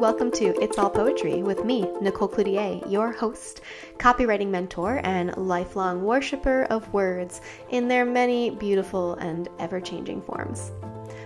[0.00, 3.60] welcome to It's All Poetry with me, Nicole Cloutier, your host,
[3.98, 10.72] copywriting mentor, and lifelong worshiper of words in their many beautiful and ever changing forms.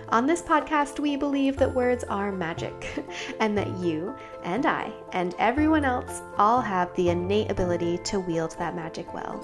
[0.09, 3.01] On this podcast, we believe that words are magic,
[3.39, 8.57] and that you and I and everyone else all have the innate ability to wield
[8.59, 9.39] that magic well.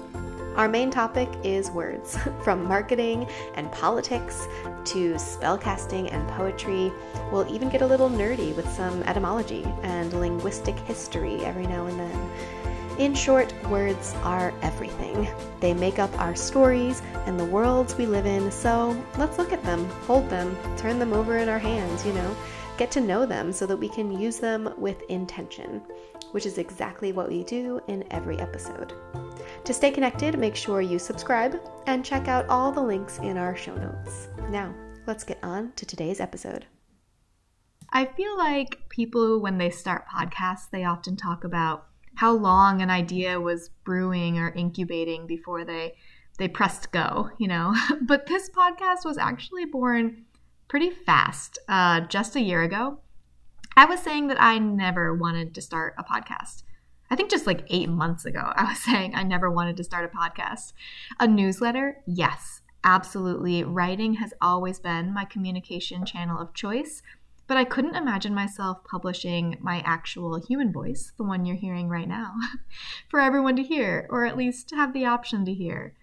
[0.56, 4.46] Our main topic is words, from marketing and politics
[4.84, 6.92] to spellcasting and poetry.
[7.32, 11.98] We'll even get a little nerdy with some etymology and linguistic history every now and
[11.98, 12.30] then.
[12.98, 15.26] In short, words are everything.
[15.60, 19.64] They make up our stories and the worlds we live in, so let's look at
[19.64, 22.36] them, hold them, turn them over in our hands, you know,
[22.76, 25.80] get to know them so that we can use them with intention,
[26.32, 28.92] which is exactly what we do in every episode.
[29.64, 33.54] To stay connected, make sure you subscribe and check out all the links in our
[33.54, 34.26] show notes.
[34.50, 34.74] Now,
[35.06, 36.66] let's get on to today's episode.
[37.92, 41.86] I feel like people, when they start podcasts, they often talk about
[42.16, 45.94] how long an idea was brewing or incubating before they
[46.38, 47.72] they pressed go, you know.
[48.02, 50.24] but this podcast was actually born
[50.66, 52.98] pretty fast, uh, just a year ago.
[53.76, 56.64] I was saying that I never wanted to start a podcast.
[57.12, 60.10] I think just like eight months ago, I was saying I never wanted to start
[60.10, 60.72] a podcast.
[61.20, 63.64] A newsletter, yes, absolutely.
[63.64, 67.02] Writing has always been my communication channel of choice,
[67.46, 72.08] but I couldn't imagine myself publishing my actual human voice, the one you're hearing right
[72.08, 72.32] now,
[73.10, 75.94] for everyone to hear, or at least have the option to hear.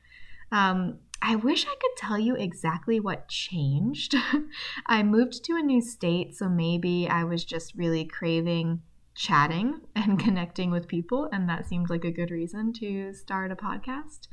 [0.51, 4.13] Um, I wish I could tell you exactly what changed.
[4.85, 8.83] I moved to a new state, so maybe I was just really craving
[9.19, 13.55] chatting and connecting with people, and that seemed like a good reason to start a
[13.55, 14.27] podcast.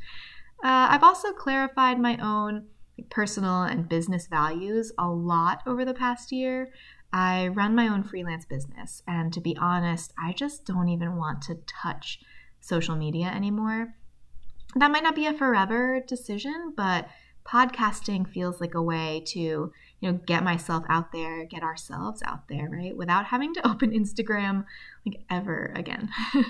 [0.64, 2.66] Uh, I've also clarified my own
[3.10, 6.70] personal and business values a lot over the past year.
[7.12, 11.42] I run my own freelance business, and to be honest, I just don't even want
[11.42, 12.20] to touch
[12.60, 13.94] social media anymore.
[14.76, 17.08] That might not be a forever decision, but
[17.46, 22.48] podcasting feels like a way to you know get myself out there get ourselves out
[22.48, 22.96] there right?
[22.96, 24.64] Without having to open instagram
[25.04, 26.10] like ever again.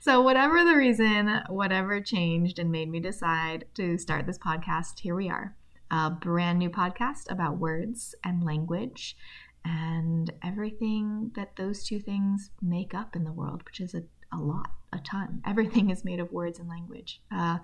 [0.00, 5.16] So whatever the reason whatever changed and made me decide to start this podcast here
[5.16, 5.56] we are.
[5.90, 9.16] A brand new podcast about words and language
[9.64, 14.02] and everything that those two things make up in the world which is a,
[14.32, 15.42] a lot a ton.
[15.46, 17.20] Everything is made of words and language.
[17.30, 17.58] Uh,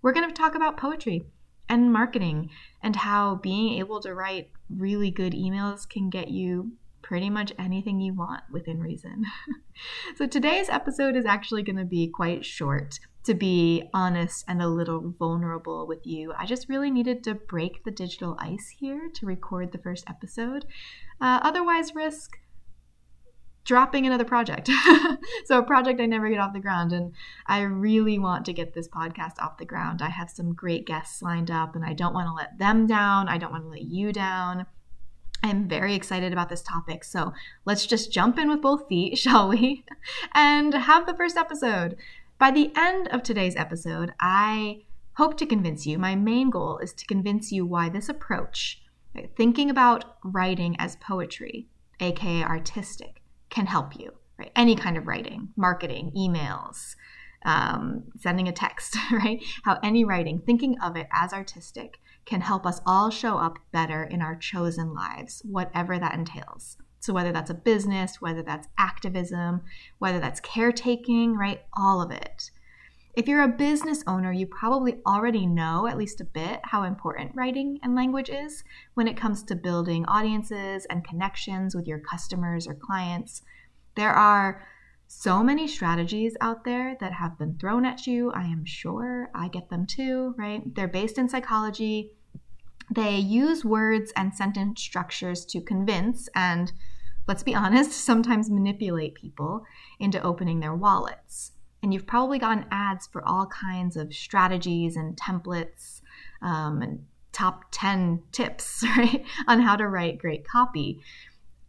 [0.00, 1.24] we're going to talk about poetry
[1.68, 2.50] and marketing
[2.82, 8.00] and how being able to write really good emails can get you pretty much anything
[8.00, 9.24] you want within reason.
[10.16, 14.68] so today's episode is actually going to be quite short to be honest and a
[14.68, 16.32] little vulnerable with you.
[16.36, 20.64] I just really needed to break the digital ice here to record the first episode.
[21.20, 22.32] Uh, otherwise, risk
[23.64, 24.68] dropping another project.
[25.44, 27.12] so a project I never get off the ground and
[27.46, 30.02] I really want to get this podcast off the ground.
[30.02, 33.28] I have some great guests lined up and I don't want to let them down.
[33.28, 34.66] I don't want to let you down.
[35.44, 37.04] I'm very excited about this topic.
[37.04, 37.32] So
[37.64, 39.84] let's just jump in with both feet, shall we?
[40.34, 41.96] and have the first episode.
[42.38, 44.82] By the end of today's episode, I
[45.14, 45.98] hope to convince you.
[45.98, 48.82] My main goal is to convince you why this approach,
[49.14, 51.68] right, thinking about writing as poetry,
[52.00, 53.21] aka artistic,
[53.52, 54.50] can help you, right?
[54.56, 56.96] Any kind of writing, marketing, emails,
[57.44, 59.42] um, sending a text, right?
[59.64, 64.04] How any writing, thinking of it as artistic, can help us all show up better
[64.04, 66.76] in our chosen lives, whatever that entails.
[67.00, 69.62] So, whether that's a business, whether that's activism,
[69.98, 71.62] whether that's caretaking, right?
[71.76, 72.50] All of it.
[73.14, 77.32] If you're a business owner, you probably already know at least a bit how important
[77.34, 78.64] writing and language is
[78.94, 83.42] when it comes to building audiences and connections with your customers or clients.
[83.96, 84.66] There are
[85.08, 88.32] so many strategies out there that have been thrown at you.
[88.32, 90.74] I am sure I get them too, right?
[90.74, 92.12] They're based in psychology.
[92.90, 96.72] They use words and sentence structures to convince and,
[97.28, 99.66] let's be honest, sometimes manipulate people
[100.00, 101.51] into opening their wallets
[101.82, 106.00] and you've probably gotten ads for all kinds of strategies and templates
[106.40, 111.02] um, and top 10 tips right on how to write great copy.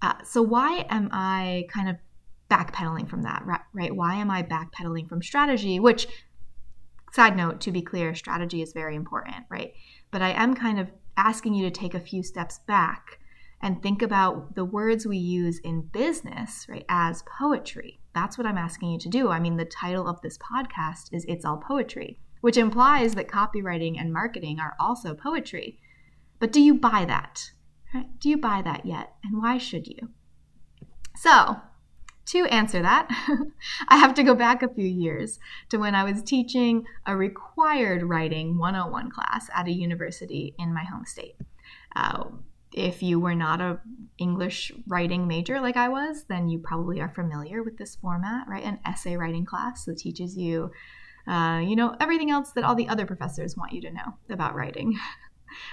[0.01, 1.95] Uh, so why am i kind of
[2.51, 3.44] backpedaling from that
[3.74, 3.95] right?
[3.95, 5.80] Why am i backpedaling from strategy?
[5.80, 6.07] Which
[7.13, 9.74] side note to be clear strategy is very important right?
[10.12, 13.19] But i am kind of asking you to take a few steps back
[13.62, 18.00] and think about the words we use in business, right, as poetry.
[18.13, 19.30] That's what I'm asking you to do.
[19.30, 24.00] I mean, the title of this podcast is It's All Poetry, which implies that copywriting
[24.00, 25.80] and marketing are also poetry.
[26.39, 27.51] But do you buy that?
[28.19, 29.13] Do you buy that yet?
[29.24, 30.10] And why should you?
[31.15, 31.57] So,
[32.25, 33.10] To answer that,
[33.89, 35.39] I have to go back a few years
[35.69, 40.83] to when I was teaching a required writing 101 class at a university in my
[40.86, 41.36] home state.
[41.95, 42.25] Uh,
[42.74, 43.80] if you were not a
[44.18, 48.64] English writing major like I was, then you probably are familiar with this format, right?
[48.64, 50.72] An essay writing class that teaches you,
[51.28, 54.56] uh, you know, everything else that all the other professors want you to know about
[54.56, 54.98] writing.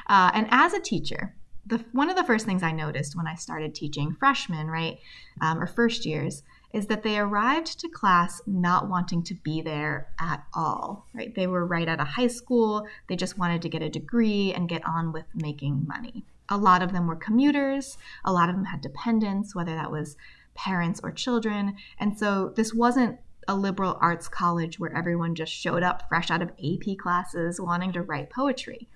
[0.09, 3.35] Uh, and as a teacher, the one of the first things I noticed when I
[3.35, 4.99] started teaching freshmen, right,
[5.41, 6.43] um, or first years,
[6.73, 11.35] is that they arrived to class not wanting to be there at all, right?
[11.35, 14.69] They were right out of high school, they just wanted to get a degree and
[14.69, 16.25] get on with making money.
[16.51, 20.17] A lot of them were commuters, a lot of them had dependents, whether that was
[20.55, 21.77] parents or children.
[21.99, 23.19] And so this wasn't
[23.49, 27.93] a liberal arts college where everyone just showed up fresh out of AP classes wanting
[27.93, 28.89] to write poetry.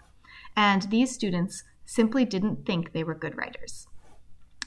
[0.57, 3.87] And these students simply didn't think they were good writers.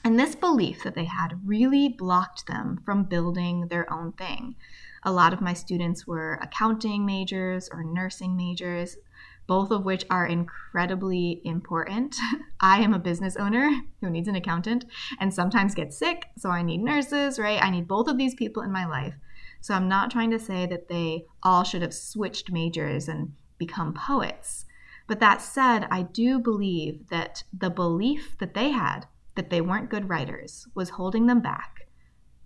[0.04, 4.56] And this belief that they had really blocked them from building their own thing.
[5.04, 8.98] A lot of my students were accounting majors or nursing majors,
[9.48, 12.16] both of which are incredibly important.
[12.62, 13.70] I am a business owner
[14.02, 14.86] who needs an accountant
[15.20, 17.64] and sometimes gets sick, so I need nurses, right?
[17.64, 19.16] I need both of these people in my life.
[19.62, 23.94] So I'm not trying to say that they all should have switched majors and become
[23.94, 24.66] poets.
[25.08, 29.90] But that said, I do believe that the belief that they had that they weren't
[29.90, 31.88] good writers was holding them back,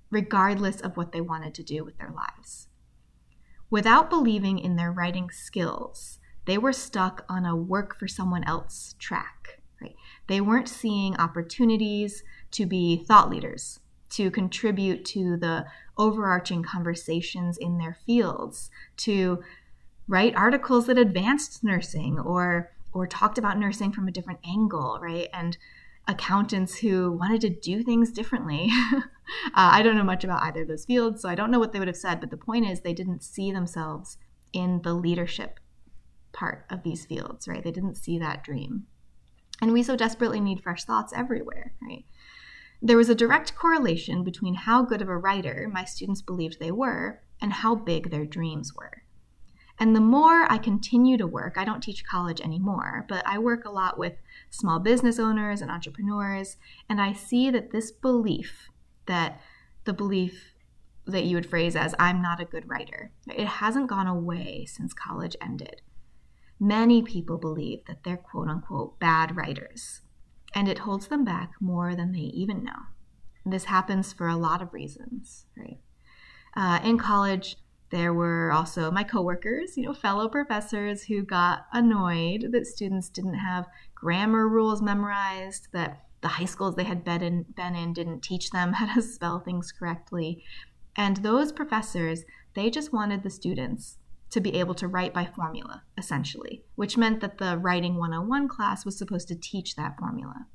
[0.09, 2.67] regardless of what they wanted to do with their lives.
[3.69, 8.95] Without believing in their writing skills, they were stuck on a work for someone else
[8.99, 9.61] track.
[9.81, 9.95] Right?
[10.27, 13.79] They weren't seeing opportunities to be thought leaders,
[14.11, 15.65] to contribute to the
[15.97, 19.43] overarching conversations in their fields, to
[20.07, 25.29] write articles that advanced nursing or or talked about nursing from a different angle, right?
[25.33, 25.57] And
[26.09, 28.69] accountants who wanted to do things differently.
[28.93, 28.99] uh,
[29.53, 31.79] I don't know much about either of those fields, so I don't know what they
[31.79, 34.17] would have said, but the point is they didn't see themselves
[34.51, 35.60] in the leadership
[36.33, 37.63] part of these fields, right?
[37.63, 38.87] They didn't see that dream.
[39.61, 42.05] And we so desperately need fresh thoughts everywhere, right?
[42.81, 46.71] There was a direct correlation between how good of a writer my students believed they
[46.71, 49.03] were and how big their dreams were.
[49.79, 53.65] And the more I continue to work, I don't teach college anymore, but I work
[53.65, 54.13] a lot with
[54.49, 56.57] small business owners and entrepreneurs,
[56.87, 58.69] and I see that this belief
[59.07, 59.41] that
[59.85, 60.53] the belief
[61.07, 64.93] that you would phrase as I'm not a good writer, it hasn't gone away since
[64.93, 65.81] college ended.
[66.63, 70.01] Many people believe that they're quote unquote bad writers,
[70.53, 72.83] and it holds them back more than they even know.
[73.43, 75.79] This happens for a lot of reasons, right?
[76.55, 77.55] Uh, in college,
[77.89, 83.39] there were also my coworkers, you know, fellow professors who got annoyed that students didn't
[83.39, 83.65] have
[83.95, 88.51] grammar rules memorized, that the high schools they had been in, been in didn't teach
[88.51, 90.43] them how to spell things correctly.
[90.95, 92.23] And those professors,
[92.53, 93.97] they just wanted the students
[94.31, 98.85] to be able to write by formula, essentially, which meant that the Writing 101 class
[98.85, 100.47] was supposed to teach that formula.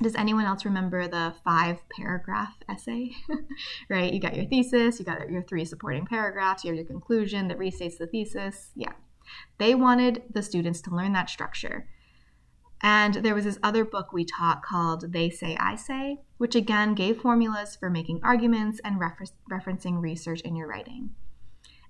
[0.00, 3.10] Does anyone else remember the five paragraph essay?
[3.90, 4.12] right?
[4.12, 7.58] You got your thesis, you got your three supporting paragraphs, you have your conclusion that
[7.58, 8.70] restates the thesis.
[8.74, 8.92] Yeah.
[9.58, 11.88] They wanted the students to learn that structure.
[12.82, 16.94] And there was this other book we taught called They Say, I Say, which again
[16.94, 21.10] gave formulas for making arguments and refer- referencing research in your writing.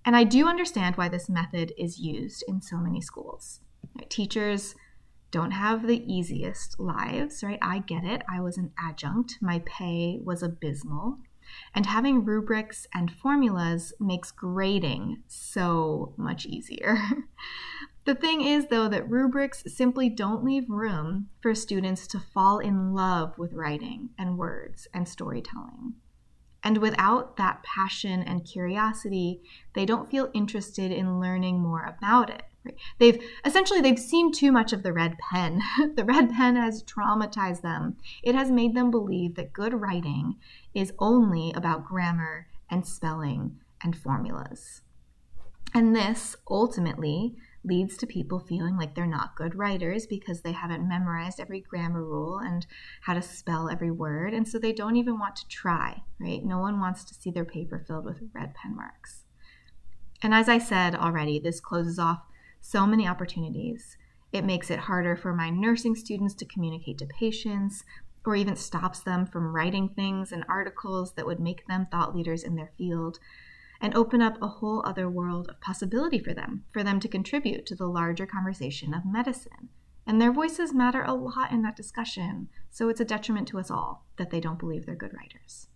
[0.04, 3.60] And I do understand why this method is used in so many schools.
[4.08, 4.74] Teachers
[5.30, 7.58] don't have the easiest lives, right?
[7.62, 8.22] I get it.
[8.28, 11.18] I was an adjunct, my pay was abysmal.
[11.74, 16.98] And having rubrics and formulas makes grading so much easier.
[18.04, 22.94] the thing is, though, that rubrics simply don't leave room for students to fall in
[22.94, 25.94] love with writing and words and storytelling.
[26.64, 29.42] And without that passion and curiosity,
[29.74, 32.42] they don't feel interested in learning more about it.
[32.64, 32.76] Right?
[32.98, 35.60] They've essentially they've seen too much of the red pen.
[35.96, 37.96] the red pen has traumatized them.
[38.22, 40.36] It has made them believe that good writing
[40.74, 44.82] is only about grammar and spelling and formulas.
[45.74, 50.88] And this ultimately leads to people feeling like they're not good writers because they haven't
[50.88, 52.66] memorized every grammar rule and
[53.02, 54.34] how to spell every word.
[54.34, 56.44] And so they don't even want to try, right?
[56.44, 59.24] No one wants to see their paper filled with red pen marks.
[60.22, 62.22] And as I said already, this closes off
[62.60, 63.96] so many opportunities.
[64.32, 67.84] It makes it harder for my nursing students to communicate to patients,
[68.24, 72.44] or even stops them from writing things and articles that would make them thought leaders
[72.44, 73.18] in their field,
[73.82, 77.66] and open up a whole other world of possibility for them, for them to contribute
[77.66, 79.68] to the larger conversation of medicine.
[80.06, 83.70] And their voices matter a lot in that discussion, so it's a detriment to us
[83.70, 85.66] all that they don't believe they're good writers.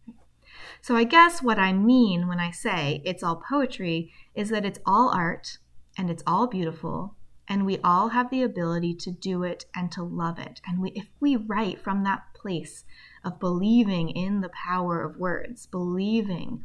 [0.81, 4.79] So I guess what I mean when I say it's all poetry is that it's
[4.87, 5.59] all art
[5.99, 7.17] and it's all beautiful
[7.49, 10.61] and we all have the ability to do it and to love it.
[10.67, 12.85] And we, if we write from that place
[13.25, 16.65] of believing in the power of words, believing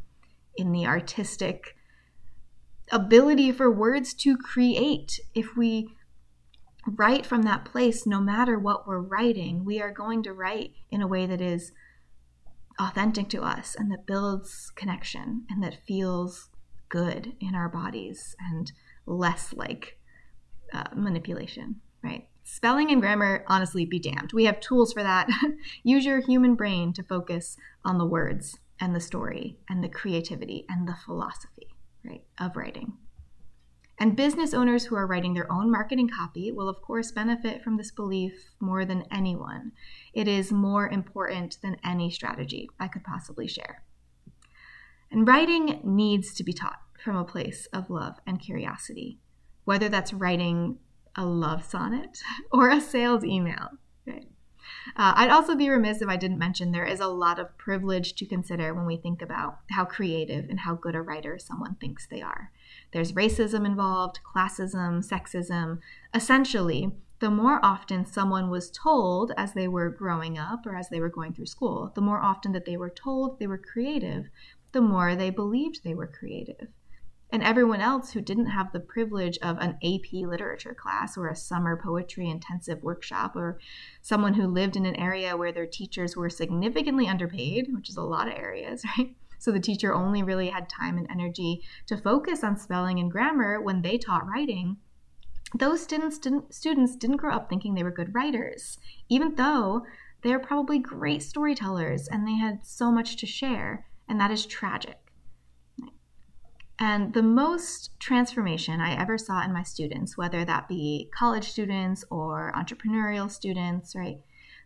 [0.55, 1.75] in the artistic
[2.91, 5.88] ability for words to create, if we
[6.86, 11.01] write from that place, no matter what we're writing, we are going to write in
[11.01, 11.72] a way that is
[12.79, 16.50] authentic to us and that builds connection and that feels
[16.89, 18.72] good in our bodies and
[19.05, 19.98] less like
[20.74, 22.27] uh, manipulation, right?
[22.43, 24.31] Spelling and grammar, honestly, be damned.
[24.34, 25.29] We have tools for that.
[25.84, 27.55] Use your human brain to focus
[27.86, 31.68] on the words and the story and the creativity and the philosophy,
[32.04, 32.94] right, of writing.
[34.00, 37.78] And business owners who are writing their own marketing copy will, of course, benefit from
[37.78, 39.74] this belief more than anyone.
[40.12, 43.84] It is more important than any strategy I could possibly share.
[45.12, 49.20] And writing needs to be taught from a place of love and curiosity,
[49.66, 50.80] whether that's writing
[51.16, 52.18] a love sonnet
[52.52, 53.70] or a sales email.
[54.08, 54.31] Right?
[54.96, 58.13] Uh, I'd also be remiss if I didn't mention there is a lot of privilege
[58.15, 62.08] to consider when we think about how creative and how good a writer someone thinks
[62.08, 62.51] they are.
[62.91, 65.80] There's racism involved, classism, sexism.
[66.13, 71.00] Essentially, the more often someone was told as they were growing up or as they
[71.00, 74.30] were going through school, the more often that they were told they were creative,
[74.72, 76.70] the more they believed they were creative.
[77.32, 81.36] And everyone else who didn't have the privilege of an AP literature class or a
[81.36, 83.58] summer poetry intensive workshop, or
[84.02, 88.02] someone who lived in an area where their teachers were significantly underpaid, which is a
[88.02, 89.16] lot of areas, right?
[89.40, 93.62] So the teacher only really had time and energy to focus on spelling and grammar
[93.62, 94.78] when they taught writing.
[95.58, 98.78] Those students didn't, students didn't grow up thinking they were good writers,
[99.10, 99.86] even though
[100.22, 105.11] they're probably great storytellers and they had so much to share, and that is tragic.
[106.82, 112.04] And the most transformation I ever saw in my students, whether that be college students
[112.10, 114.18] or entrepreneurial students, right?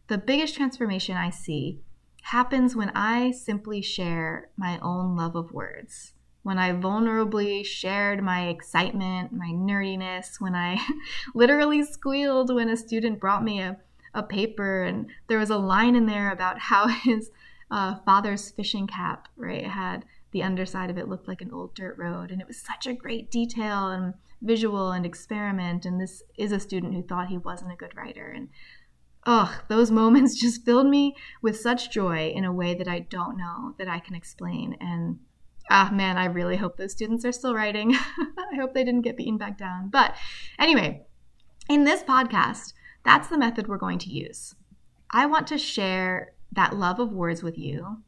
[0.07, 1.81] The biggest transformation I see
[2.21, 6.13] happens when I simply share my own love of words.
[6.41, 10.79] When I vulnerably shared my excitement, my nerdiness, when I
[11.35, 13.75] literally squealed when a student brought me a,
[14.13, 17.29] a paper and there was a line in there about how his
[17.69, 21.97] uh, father's fishing cap, right, had the underside of it looked like an old dirt
[21.97, 22.29] road.
[22.29, 25.85] And it was such a great detail and visual and experiment.
[25.85, 28.33] And this is a student who thought he wasn't a good writer.
[28.35, 28.49] And
[29.25, 33.37] ugh, those moments just filled me with such joy in a way that I don't
[33.37, 34.75] know that I can explain.
[34.81, 35.19] And
[35.69, 37.95] ah, man, I really hope those students are still writing.
[37.95, 39.87] I hope they didn't get beaten back down.
[39.87, 40.17] But
[40.59, 41.05] anyway,
[41.69, 42.73] in this podcast,
[43.05, 44.53] that's the method we're going to use.
[45.11, 47.99] I want to share that love of words with you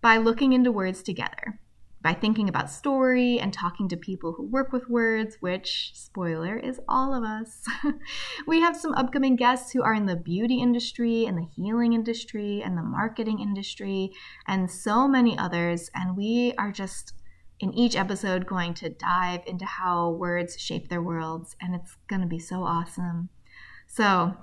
[0.00, 1.60] by looking into words together
[2.00, 6.80] by thinking about story and talking to people who work with words, which, spoiler, is
[6.88, 7.64] all of us.
[8.46, 12.62] we have some upcoming guests who are in the beauty industry and the healing industry
[12.62, 14.12] and the marketing industry
[14.46, 15.90] and so many others.
[15.94, 17.14] And we are just
[17.58, 22.22] in each episode going to dive into how words shape their worlds, and it's going
[22.22, 23.28] to be so awesome.
[23.88, 24.36] So,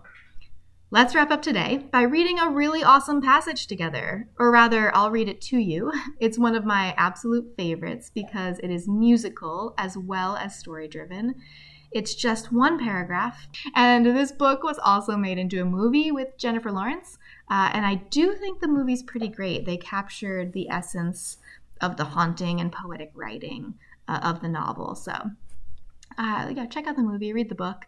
[0.96, 4.30] Let's wrap up today by reading a really awesome passage together.
[4.40, 5.92] Or rather, I'll read it to you.
[6.22, 11.36] It's one of my absolute favorites because it is musical as well as story driven.
[11.92, 13.46] It's just one paragraph.
[13.76, 17.18] And this book was also made into a movie with Jennifer Lawrence.
[17.52, 19.66] Uh, and I do think the movie's pretty great.
[19.66, 21.40] They captured the essence
[21.82, 23.74] of the haunting and poetic writing
[24.08, 24.96] uh, of the novel.
[24.96, 25.12] So,
[26.18, 27.86] uh, yeah, check out the movie, read the book.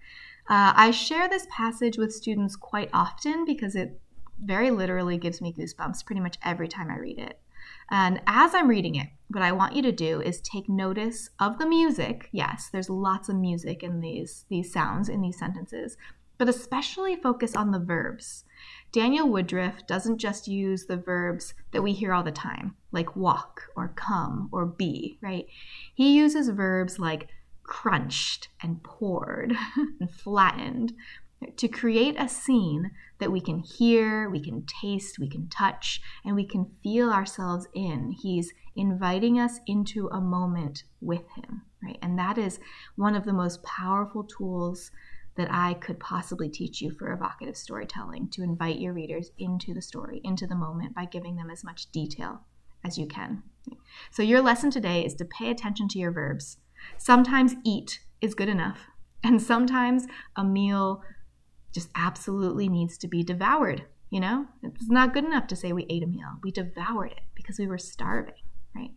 [0.49, 3.99] Uh, I share this passage with students quite often because it
[4.43, 7.39] very literally gives me goosebumps pretty much every time I read it.
[7.89, 11.57] And as I'm reading it, what I want you to do is take notice of
[11.57, 12.29] the music.
[12.31, 15.97] Yes, there's lots of music in these these sounds in these sentences,
[16.37, 18.45] but especially focus on the verbs.
[18.91, 23.63] Daniel Woodrell doesn't just use the verbs that we hear all the time, like walk
[23.75, 25.45] or come or be, right?
[25.93, 27.27] He uses verbs like
[27.67, 29.55] crunched and poured
[29.99, 30.93] and flattened
[31.55, 36.35] to create a scene that we can hear, we can taste, we can touch, and
[36.35, 38.11] we can feel ourselves in.
[38.11, 41.99] He's inviting us into a moment with him, right?
[42.01, 42.59] And that is
[42.95, 44.91] one of the most powerful tools
[45.35, 49.81] that I could possibly teach you for evocative storytelling to invite your readers into the
[49.81, 52.41] story, into the moment by giving them as much detail
[52.83, 53.43] as you can.
[54.11, 56.57] So, your lesson today is to pay attention to your verbs
[56.97, 58.79] Sometimes eat is good enough,
[59.23, 61.03] and sometimes a meal
[61.73, 63.85] just absolutely needs to be devoured.
[64.09, 67.21] You know, it's not good enough to say we ate a meal, we devoured it
[67.35, 68.33] because we were starving,
[68.73, 68.91] right?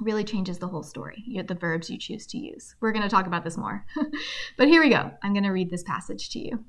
[0.00, 2.74] Really changes the whole story, the verbs you choose to use.
[2.80, 3.86] We're going to talk about this more.
[4.58, 5.12] but here we go.
[5.22, 6.64] I'm going to read this passage to you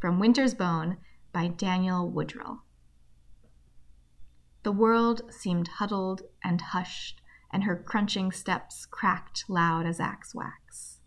[0.00, 0.96] from Winter's Bone
[1.32, 2.60] by Daniel Woodrell.
[4.62, 7.20] The world seemed huddled and hushed,
[7.52, 11.00] and her crunching steps cracked loud as axe wax.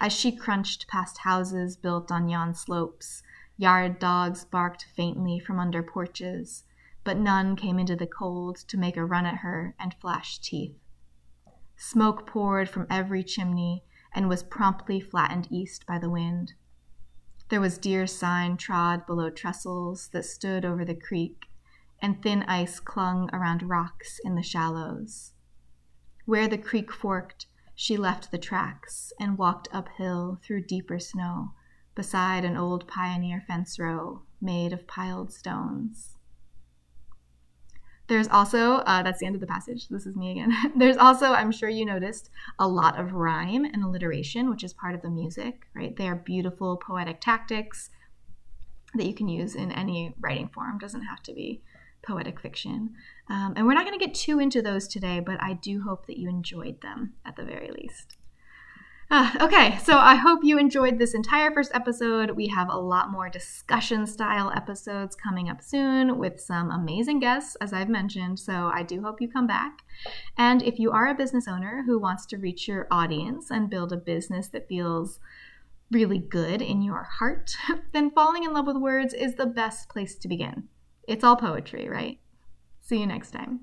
[0.00, 3.22] As she crunched past houses built on yon slopes,
[3.56, 6.64] yard dogs barked faintly from under porches,
[7.04, 10.76] but none came into the cold to make a run at her and flash teeth.
[11.76, 16.54] Smoke poured from every chimney and was promptly flattened east by the wind.
[17.50, 21.46] There was deer sign trod below trestles that stood over the creek,
[22.00, 25.32] and thin ice clung around rocks in the shallows.
[26.28, 31.54] Where the creek forked, she left the tracks and walked uphill through deeper snow
[31.94, 36.18] beside an old pioneer fence row made of piled stones.
[38.08, 39.88] There's also, uh, that's the end of the passage.
[39.88, 40.54] This is me again.
[40.76, 44.94] There's also, I'm sure you noticed, a lot of rhyme and alliteration, which is part
[44.94, 45.96] of the music, right?
[45.96, 47.88] They are beautiful poetic tactics
[48.94, 50.76] that you can use in any writing form.
[50.76, 51.62] Doesn't have to be
[52.02, 52.94] poetic fiction.
[53.28, 56.06] Um, and we're not going to get too into those today, but I do hope
[56.06, 58.16] that you enjoyed them at the very least.
[59.10, 62.32] Uh, okay, so I hope you enjoyed this entire first episode.
[62.32, 67.56] We have a lot more discussion style episodes coming up soon with some amazing guests,
[67.56, 68.38] as I've mentioned.
[68.38, 69.78] So I do hope you come back.
[70.36, 73.94] And if you are a business owner who wants to reach your audience and build
[73.94, 75.20] a business that feels
[75.90, 77.56] really good in your heart,
[77.92, 80.68] then falling in love with words is the best place to begin.
[81.08, 82.20] It's all poetry, right?
[82.82, 83.60] See you next time.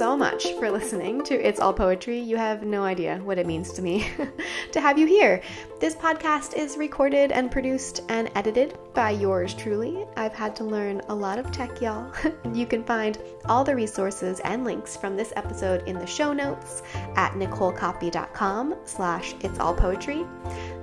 [0.00, 2.18] So much for listening to It's All Poetry.
[2.18, 4.08] You have no idea what it means to me
[4.72, 5.42] to have you here.
[5.78, 10.06] This podcast is recorded and produced and edited by yours truly.
[10.16, 12.10] I've had to learn a lot of tech, y'all.
[12.54, 16.82] you can find all the resources and links from this episode in the show notes
[17.14, 20.24] at nicolecopy.com slash it's all poetry.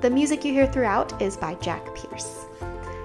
[0.01, 2.45] The music you hear throughout is by Jack Pierce.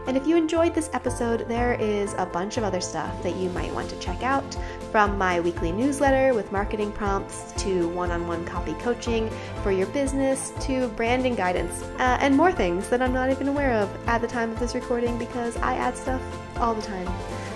[0.07, 3.51] And if you enjoyed this episode, there is a bunch of other stuff that you
[3.51, 4.57] might want to check out
[4.91, 9.31] from my weekly newsletter with marketing prompts to one on one copy coaching
[9.63, 13.73] for your business to branding guidance uh, and more things that I'm not even aware
[13.75, 16.23] of at the time of this recording because I add stuff
[16.59, 17.09] all the time.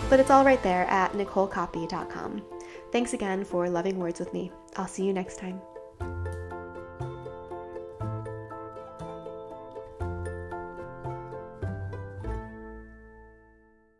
[0.08, 2.42] But it's all right there at nicolecopy.com.
[2.92, 4.52] Thanks again for loving words with me.
[4.76, 5.60] I'll see you next time.